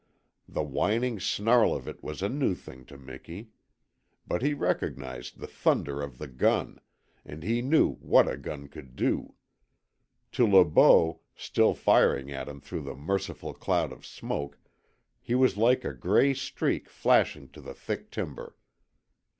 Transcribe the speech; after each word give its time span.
The 0.49 0.63
whining 0.63 1.19
snarl 1.19 1.75
of 1.75 1.87
it 1.87 2.01
was 2.03 2.23
a 2.23 2.27
new 2.27 2.55
thing 2.55 2.85
to 2.85 2.97
Miki. 2.97 3.51
But 4.25 4.41
he 4.41 4.55
recognized 4.55 5.37
the 5.37 5.45
thunder 5.45 6.01
of 6.01 6.17
the 6.17 6.27
gun 6.27 6.81
and 7.23 7.43
he 7.43 7.61
knew 7.61 7.97
what 7.97 8.27
a 8.27 8.35
gun 8.35 8.67
could 8.67 8.95
do. 8.95 9.35
To 10.31 10.47
Le 10.47 10.65
Beau, 10.65 11.19
still 11.35 11.75
firing 11.75 12.31
at 12.31 12.49
him 12.49 12.59
through 12.61 12.81
the 12.81 12.95
merciful 12.95 13.53
cloud 13.53 13.91
of 13.91 14.03
smoke, 14.03 14.57
he 15.21 15.35
was 15.35 15.55
like 15.55 15.85
a 15.85 15.93
gray 15.93 16.33
streak 16.33 16.89
flashing 16.89 17.49
to 17.49 17.61
the 17.61 17.75
thick 17.75 18.09
timber. 18.09 18.55